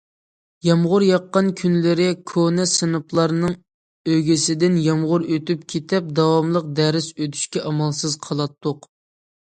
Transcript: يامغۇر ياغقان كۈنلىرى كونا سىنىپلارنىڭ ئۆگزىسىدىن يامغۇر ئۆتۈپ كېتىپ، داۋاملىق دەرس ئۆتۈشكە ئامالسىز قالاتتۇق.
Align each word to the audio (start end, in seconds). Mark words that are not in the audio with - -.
يامغۇر 0.67 1.03
ياغقان 1.07 1.49
كۈنلىرى 1.59 2.07
كونا 2.31 2.65
سىنىپلارنىڭ 2.71 3.53
ئۆگزىسىدىن 4.15 4.79
يامغۇر 4.87 5.29
ئۆتۈپ 5.35 5.69
كېتىپ، 5.75 6.11
داۋاملىق 6.21 6.75
دەرس 6.81 7.11
ئۆتۈشكە 7.19 7.67
ئامالسىز 7.73 8.17
قالاتتۇق. 8.27 8.91